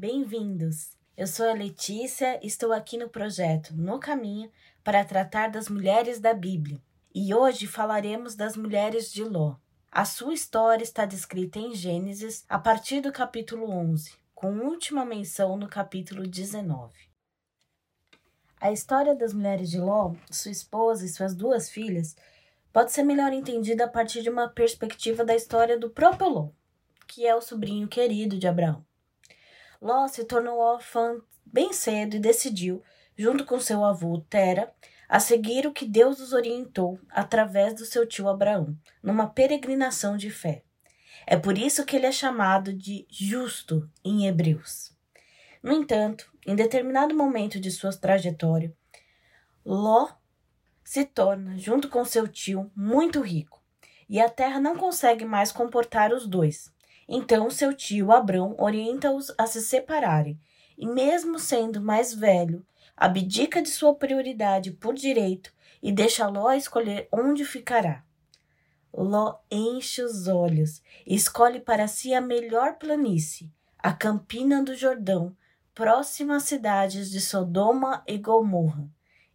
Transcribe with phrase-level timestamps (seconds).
[0.00, 0.96] Bem-vindos!
[1.16, 4.48] Eu sou a Letícia estou aqui no projeto No Caminho
[4.84, 6.80] para tratar das mulheres da Bíblia.
[7.12, 9.56] E hoje falaremos das mulheres de Ló.
[9.90, 15.56] A sua história está descrita em Gênesis a partir do capítulo 11, com última menção
[15.56, 16.92] no capítulo 19.
[18.60, 22.14] A história das mulheres de Ló, sua esposa e suas duas filhas,
[22.72, 26.50] pode ser melhor entendida a partir de uma perspectiva da história do próprio Ló,
[27.08, 28.86] que é o sobrinho querido de Abraão.
[29.80, 32.82] Ló se tornou órfã bem cedo e decidiu,
[33.16, 34.72] junto com seu avô Tera,
[35.08, 40.30] a seguir o que Deus os orientou através do seu tio Abraão, numa peregrinação de
[40.30, 40.62] fé.
[41.26, 44.92] É por isso que ele é chamado de justo em Hebreus.
[45.62, 48.74] No entanto, em determinado momento de sua trajetória,
[49.64, 50.08] Ló
[50.84, 53.62] se torna, junto com seu tio, muito rico,
[54.08, 56.72] e a terra não consegue mais comportar os dois.
[57.08, 60.38] Então seu tio Abrão orienta-os a se separarem,
[60.76, 62.64] e mesmo sendo mais velho,
[62.96, 68.04] abdica de sua prioridade por direito e deixa Ló escolher onde ficará.
[68.92, 75.36] Ló enche os olhos e escolhe para si a melhor planície, a Campina do Jordão,
[75.74, 78.88] próxima às cidades de Sodoma e Gomorra,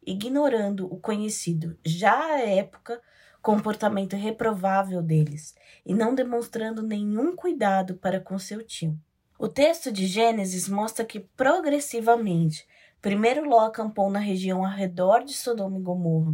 [0.06, 3.02] ignorando o conhecido já à época
[3.44, 5.54] comportamento reprovável deles
[5.86, 8.98] e não demonstrando nenhum cuidado para com seu tio.
[9.38, 12.66] O texto de Gênesis mostra que progressivamente,
[13.02, 16.34] primeiro Ló acampou na região ao redor de Sodoma e Gomorra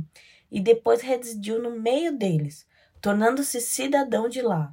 [0.51, 2.67] e depois residiu no meio deles,
[3.01, 4.71] tornando-se cidadão de lá.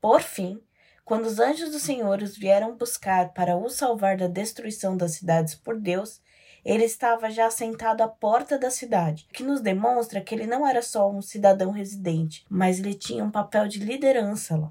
[0.00, 0.58] Por fim,
[1.04, 5.54] quando os anjos do Senhor os vieram buscar para o salvar da destruição das cidades
[5.54, 6.18] por Deus,
[6.64, 10.82] ele estava já sentado à porta da cidade, que nos demonstra que ele não era
[10.82, 14.70] só um cidadão residente, mas ele tinha um papel de liderança lá.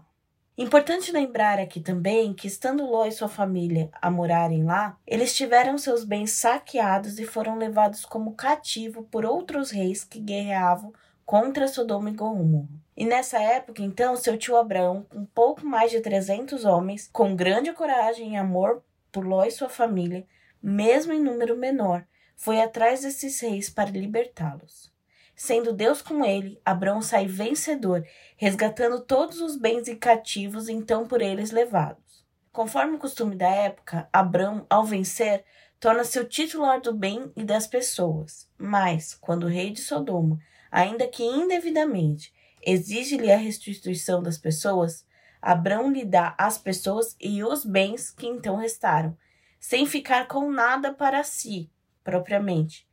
[0.58, 5.78] Importante lembrar aqui também que, estando Ló e sua família a morarem lá, eles tiveram
[5.78, 10.94] seus bens saqueados e foram levados como cativo por outros reis que guerreavam
[11.26, 12.68] contra Sodoma e Gomorra.
[12.96, 17.72] E nessa época, então, seu tio Abraão, com pouco mais de 300 homens, com grande
[17.72, 20.28] coragem e amor por Ló e sua família,
[20.62, 22.06] mesmo em número menor,
[22.36, 24.92] foi atrás desses reis para libertá-los.
[25.36, 28.06] Sendo Deus com ele, Abraão sai vencedor,
[28.38, 32.26] resgatando todos os bens e cativos então por eles levados.
[32.52, 35.44] Conforme o costume da época, Abraão, ao vencer,
[35.80, 38.48] torna-se o titular do bem e das pessoas.
[38.58, 40.38] Mas, quando o rei de Sodoma,
[40.70, 45.06] ainda que indevidamente, exige-lhe a restituição das pessoas,
[45.42, 49.18] Abraão lhe dá as pessoas e os bens que então restaram,
[49.62, 51.70] sem ficar com nada para si,
[52.04, 52.90] propriamente.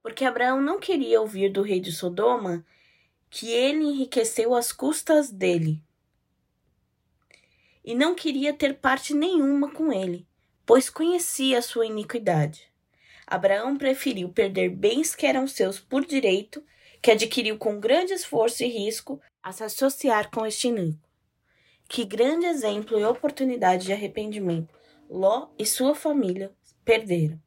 [0.00, 2.64] Porque Abraão não queria ouvir do rei de Sodoma
[3.28, 5.82] que ele enriqueceu às custas dele.
[7.84, 10.24] E não queria ter parte nenhuma com ele,
[10.64, 12.72] pois conhecia sua iniquidade.
[13.26, 16.64] Abraão preferiu perder bens que eram seus por direito,
[17.02, 21.08] que adquiriu com grande esforço e risco, a se associar com este iníquo.
[21.88, 24.75] Que grande exemplo e oportunidade de arrependimento
[25.08, 26.52] Ló e sua família
[26.84, 27.40] perderam.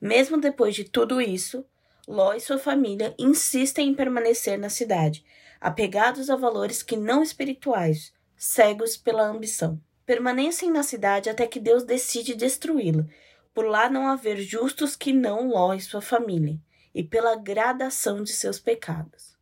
[0.00, 1.64] Mesmo depois de tudo isso,
[2.06, 5.24] Ló e sua família insistem em permanecer na cidade,
[5.60, 9.80] apegados a valores que não espirituais, cegos pela ambição.
[10.04, 13.06] Permanecem na cidade até que Deus decide destruí-la,
[13.54, 16.58] por lá não haver justos que não Ló e sua família,
[16.94, 19.32] e pela gradação de seus pecados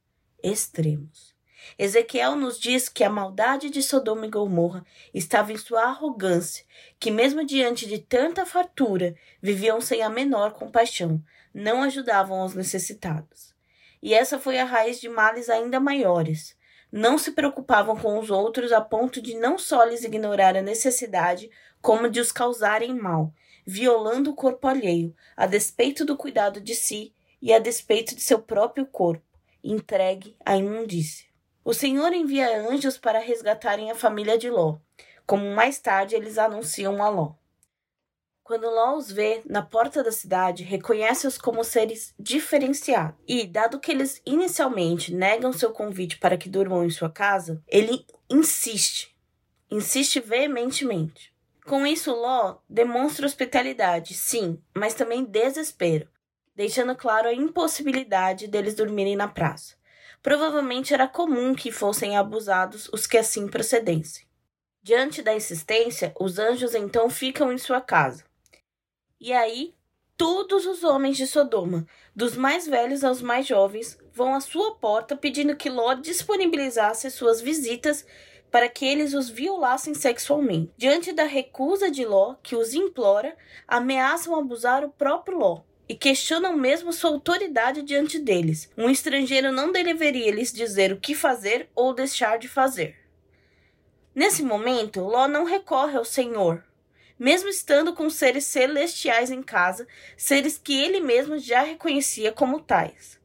[0.43, 1.30] extremos.
[1.79, 6.65] Ezequiel nos diz que a maldade de Sodoma e Gomorra estava em sua arrogância,
[6.99, 11.23] que mesmo diante de tanta fartura, viviam sem a menor compaixão,
[11.53, 13.55] não ajudavam os necessitados.
[14.03, 16.57] E essa foi a raiz de males ainda maiores.
[16.91, 21.51] Não se preocupavam com os outros a ponto de não só lhes ignorar a necessidade,
[21.81, 23.33] como de os causarem mal,
[23.65, 28.41] violando o corpo alheio, a despeito do cuidado de si e a despeito de seu
[28.41, 29.25] próprio corpo,
[29.63, 31.30] entregue à imundícia.
[31.71, 34.79] O Senhor envia anjos para resgatarem a família de Ló,
[35.25, 37.35] como mais tarde eles anunciam a Ló.
[38.43, 43.15] Quando Ló os vê na porta da cidade, reconhece-os como seres diferenciados.
[43.25, 48.05] E, dado que eles inicialmente negam seu convite para que durmam em sua casa, ele
[48.29, 49.17] insiste,
[49.71, 51.33] insiste veementemente.
[51.65, 56.09] Com isso, Ló demonstra hospitalidade, sim, mas também desespero,
[56.53, 59.79] deixando claro a impossibilidade deles dormirem na praça.
[60.23, 64.27] Provavelmente era comum que fossem abusados os que assim procedessem.
[64.83, 68.25] Diante da insistência, os anjos então ficam em sua casa.
[69.19, 69.75] E aí,
[70.17, 75.17] todos os homens de Sodoma, dos mais velhos aos mais jovens, vão à sua porta
[75.17, 78.05] pedindo que Ló disponibilizasse suas visitas
[78.51, 80.73] para que eles os violassem sexualmente.
[80.77, 83.37] Diante da recusa de Ló, que os implora,
[83.67, 88.71] ameaçam abusar o próprio Ló e questionam mesmo sua autoridade diante deles.
[88.79, 92.97] Um estrangeiro não deveria lhes dizer o que fazer ou deixar de fazer.
[94.15, 96.65] Nesse momento, Ló não recorre ao Senhor,
[97.19, 99.85] mesmo estando com seres celestiais em casa,
[100.17, 103.19] seres que ele mesmo já reconhecia como tais.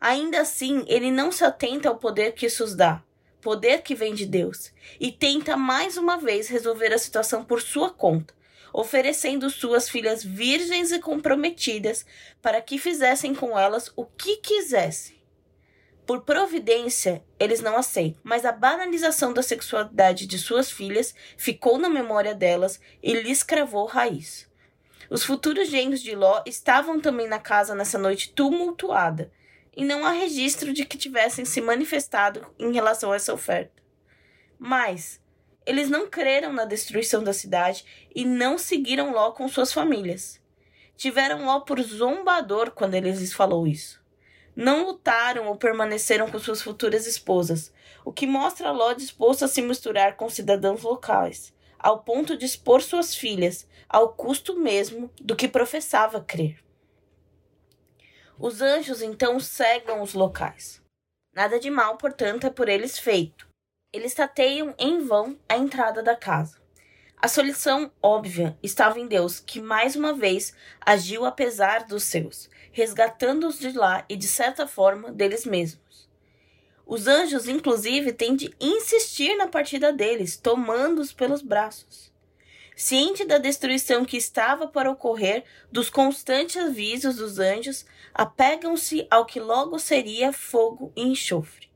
[0.00, 3.02] Ainda assim, ele não se atenta ao poder que isso os dá,
[3.40, 4.70] poder que vem de Deus,
[5.00, 8.32] e tenta mais uma vez resolver a situação por sua conta,
[8.74, 12.04] oferecendo suas filhas virgens e comprometidas
[12.42, 15.14] para que fizessem com elas o que quisessem.
[16.04, 21.88] Por providência, eles não aceitam, mas a banalização da sexualidade de suas filhas ficou na
[21.88, 24.50] memória delas e lhes cravou raiz.
[25.08, 29.32] Os futuros genros de Ló estavam também na casa nessa noite tumultuada,
[29.76, 33.82] e não há registro de que tivessem se manifestado em relação a essa oferta.
[34.58, 35.20] Mas
[35.66, 37.84] eles não creram na destruição da cidade
[38.14, 40.40] e não seguiram Ló com suas famílias.
[40.96, 44.02] Tiveram Ló por zombador quando ele lhes falou isso.
[44.54, 47.72] Não lutaram ou permaneceram com suas futuras esposas,
[48.04, 52.80] o que mostra Ló disposto a se misturar com cidadãos locais, ao ponto de expor
[52.82, 56.62] suas filhas, ao custo mesmo do que professava crer.
[58.38, 60.82] Os anjos então cegam os locais.
[61.32, 63.48] Nada de mal, portanto, é por eles feito.
[63.94, 66.58] Eles tateiam em vão a entrada da casa.
[67.16, 73.56] A solução óbvia estava em Deus, que mais uma vez agiu apesar dos seus, resgatando-os
[73.56, 76.10] de lá e, de certa forma, deles mesmos.
[76.84, 82.12] Os anjos, inclusive, têm de insistir na partida deles, tomando-os pelos braços.
[82.74, 89.38] Ciente da destruição que estava para ocorrer, dos constantes avisos dos anjos, apegam-se ao que
[89.38, 91.72] logo seria fogo e enxofre.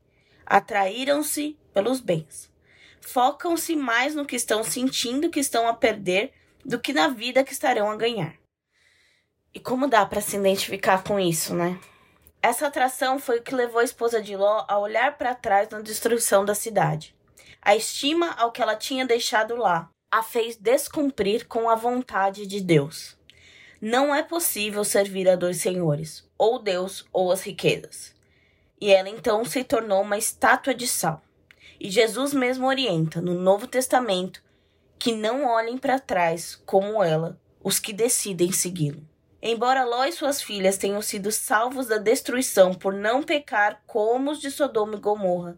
[0.49, 2.51] Atraíram-se pelos bens.
[2.99, 6.33] Focam-se mais no que estão sentindo que estão a perder
[6.65, 8.33] do que na vida que estarão a ganhar.
[9.53, 11.79] E como dá para se identificar com isso, né?
[12.41, 15.81] Essa atração foi o que levou a esposa de Ló a olhar para trás na
[15.81, 17.15] destruição da cidade.
[17.61, 22.59] A estima ao que ela tinha deixado lá, a fez descumprir com a vontade de
[22.59, 23.15] Deus.
[23.79, 28.17] Não é possível servir a dois senhores, ou Deus ou as riquezas.
[28.79, 31.21] E ela então se tornou uma estátua de sal.
[31.79, 34.41] E Jesus mesmo orienta no Novo Testamento
[34.97, 39.07] que não olhem para trás como ela os que decidem segui-lo.
[39.41, 44.41] Embora Ló e suas filhas tenham sido salvos da destruição por não pecar como os
[44.41, 45.57] de Sodoma e Gomorra,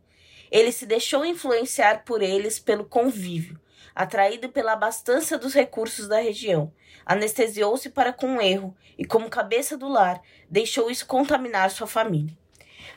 [0.52, 3.60] ele se deixou influenciar por eles pelo convívio,
[3.96, 6.72] atraído pela abastança dos recursos da região,
[7.06, 12.38] anestesiou-se para com o erro e, como cabeça do lar, deixou isso contaminar sua família.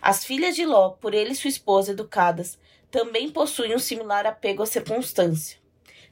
[0.06, 2.58] As filhas de Ló, por ele e sua esposa educadas,
[2.90, 5.58] também possuem um similar apego à circunstância,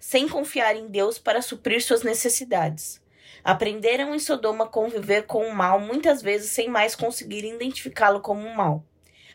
[0.00, 3.02] sem confiar em Deus para suprir suas necessidades.
[3.44, 8.40] Aprenderam em Sodoma a conviver com o mal, muitas vezes sem mais conseguir identificá-lo como
[8.40, 8.82] um mal,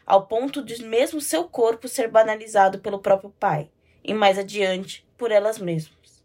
[0.04, 3.70] ao ponto de mesmo seu corpo ser banalizado pelo próprio pai,
[4.04, 6.24] e mais adiante, por elas mesmas.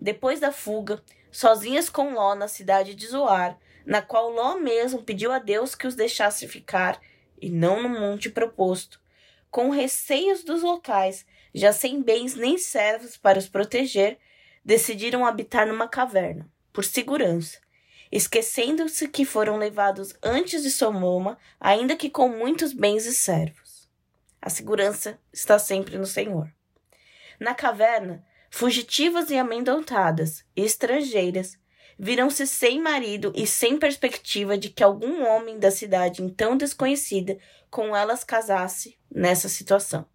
[0.00, 5.30] Depois da fuga, sozinhas com Ló na cidade de Zoar, na qual Ló mesmo pediu
[5.30, 7.00] a Deus que os deixasse ficar,
[7.40, 9.00] e não no monte proposto,
[9.50, 14.18] com receios dos locais, já sem bens nem servos para os proteger,
[14.64, 17.58] decidiram habitar numa caverna, por segurança,
[18.12, 23.88] esquecendo-se que foram levados antes de Somoma, ainda que com muitos bens e servos.
[24.40, 26.52] A segurança está sempre no Senhor.
[27.40, 31.58] Na caverna, fugitivas e amedrontadas, estrangeiras,
[31.98, 37.38] viram-se sem marido e sem perspectiva de que algum homem da cidade então desconhecida
[37.68, 40.06] com elas casasse nessa situação.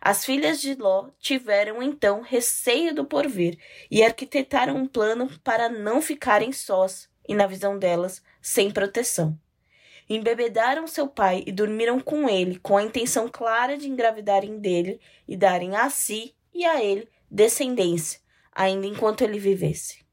[0.00, 3.58] As filhas de Ló tiveram então receio do porvir
[3.90, 9.38] e arquitetaram um plano para não ficarem sós e, na visão delas, sem proteção.
[10.08, 15.36] Embebedaram seu pai e dormiram com ele, com a intenção clara de engravidarem dele e
[15.36, 18.20] darem a si e a ele descendência,
[18.52, 20.07] ainda enquanto ele vivesse.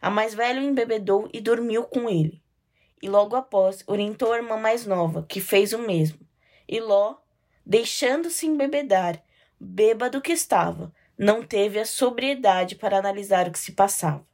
[0.00, 2.42] A mais velha o embebedou e dormiu com ele.
[3.02, 6.18] E logo após orientou a irmã mais nova, que fez o mesmo.
[6.68, 7.16] E Ló,
[7.64, 9.22] deixando-se embebedar,
[9.60, 14.26] bêbado que estava, não teve a sobriedade para analisar o que se passava.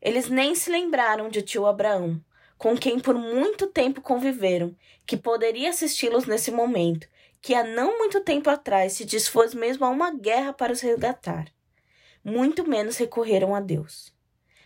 [0.00, 2.20] Eles nem se lembraram de tio Abraão,
[2.58, 4.74] com quem por muito tempo conviveram,
[5.06, 7.08] que poderia assisti-los nesse momento
[7.42, 11.52] que há não muito tempo atrás se dispôs mesmo a uma guerra para os resgatar.
[12.24, 14.14] Muito menos recorreram a Deus.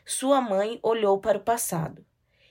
[0.05, 2.05] Sua mãe olhou para o passado,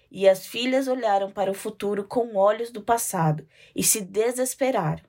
[0.09, 5.03] e as filhas olharam para o futuro com olhos do passado e se desesperaram.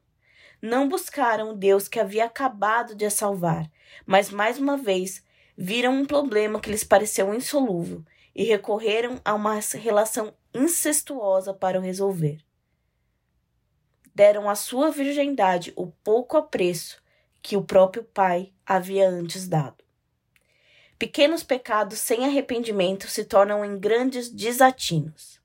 [0.61, 3.71] não buscaram o Deus que havia acabado de a salvar,
[4.05, 5.23] mas mais uma vez
[5.57, 11.83] viram um problema que lhes pareceu insolúvel e recorreram a uma relação incestuosa para o
[11.83, 12.38] resolver.
[14.15, 17.03] Deram à sua virgindade o pouco apreço
[17.41, 19.86] que o próprio pai havia antes dado.
[20.99, 25.38] Pequenos pecados sem arrependimento se tornam em grandes desatinos.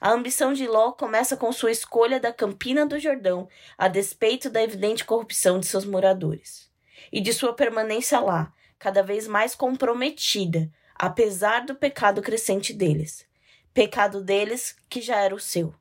[0.00, 3.46] A ambição de Ló começa com sua escolha da Campina do Jordão,
[3.76, 6.70] a despeito da evidente corrupção de seus moradores,
[7.12, 13.26] e de sua permanência lá, cada vez mais comprometida, apesar do pecado crescente deles.
[13.74, 15.74] Pecado deles que já era o seu,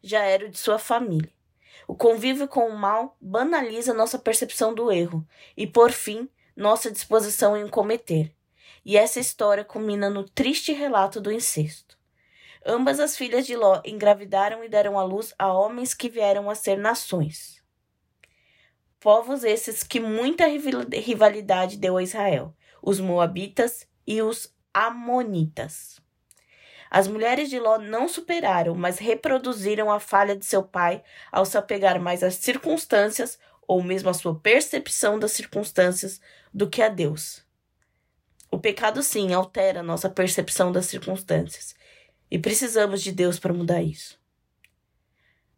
[0.00, 1.32] já era o de sua família.
[1.88, 7.56] O convívio com o mal banaliza nossa percepção do erro e, por fim, nossa disposição
[7.56, 8.32] em cometer.
[8.88, 11.98] E essa história culmina no triste relato do incesto.
[12.64, 16.54] Ambas as filhas de Ló engravidaram e deram à luz a homens que vieram a
[16.54, 17.62] ser nações.
[18.98, 26.00] Povos esses que muita rivalidade deu a Israel, os Moabitas e os Amonitas.
[26.90, 31.58] As mulheres de Ló não superaram, mas reproduziram a falha de seu pai ao se
[31.58, 36.22] apegar mais às circunstâncias, ou mesmo à sua percepção das circunstâncias,
[36.54, 37.46] do que a Deus.
[38.58, 41.76] O pecado, sim, altera nossa percepção das circunstâncias,
[42.28, 44.20] e precisamos de Deus para mudar isso.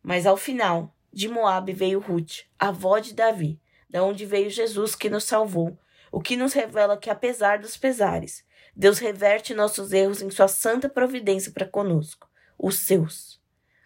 [0.02, 5.08] Mas ao final, de Moabe veio Ruth, avó de Davi, da onde veio Jesus que
[5.08, 5.78] nos salvou,
[6.12, 8.44] o que nos revela que apesar dos pesares,
[8.76, 12.28] Deus reverte nossos erros em sua santa providência para conosco,
[12.58, 13.40] os seus.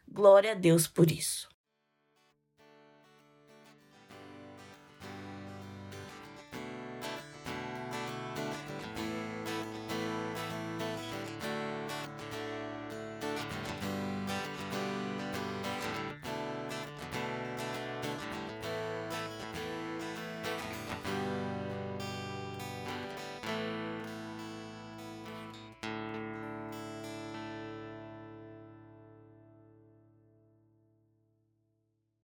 [0.09, 1.54] Glória a Deus por isso.